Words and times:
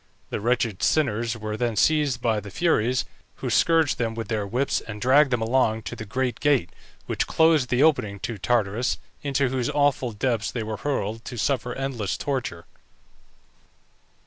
The 0.31 0.41
wretched 0.41 0.81
sinners 0.81 1.37
were 1.37 1.55
then 1.55 1.75
seized 1.75 2.23
by 2.23 2.39
the 2.39 2.49
Furies, 2.49 3.05
who 3.35 3.51
scourged 3.51 3.99
them 3.99 4.15
with 4.15 4.29
their 4.29 4.47
whips, 4.47 4.81
and 4.81 4.99
dragged 4.99 5.29
them 5.29 5.43
along 5.43 5.83
to 5.83 5.95
the 5.95 6.05
great 6.05 6.39
gate, 6.39 6.71
which 7.05 7.27
closed 7.27 7.69
the 7.69 7.83
opening 7.83 8.19
to 8.21 8.39
Tartarus, 8.39 8.97
into 9.21 9.49
whose 9.49 9.69
awful 9.69 10.11
depths 10.11 10.49
they 10.49 10.63
were 10.63 10.77
hurled, 10.77 11.23
to 11.25 11.37
suffer 11.37 11.75
endless 11.75 12.17
torture. 12.17 12.65